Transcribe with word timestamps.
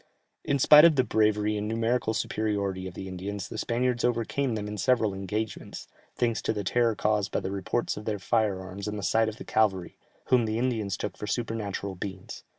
In 0.43 0.57
spite 0.57 0.83
of 0.83 0.95
the 0.95 1.03
bravery 1.03 1.57
and 1.57 1.67
numerical 1.67 2.15
superiority 2.15 2.87
of 2.87 2.95
the 2.95 3.07
Indians, 3.07 3.47
the 3.49 3.59
Spaniards 3.59 4.03
overcame 4.03 4.55
them 4.55 4.67
in 4.67 4.79
several 4.79 5.13
engagements, 5.13 5.87
thanks 6.15 6.41
to 6.41 6.53
the 6.53 6.63
terror 6.63 6.95
caused 6.95 7.31
by 7.31 7.39
the 7.39 7.51
reports 7.51 7.97
of 7.97 8.05
their 8.05 8.17
fire 8.17 8.59
arms 8.59 8.87
and 8.87 8.97
the 8.97 9.03
sight 9.03 9.29
of 9.29 9.37
the 9.37 9.45
cavalry, 9.45 9.97
whom 10.29 10.45
the 10.45 10.57
Indians 10.57 10.97
took 10.97 11.17
for 11.17 11.27
supernatural 11.27 11.93
beings. 11.93 12.43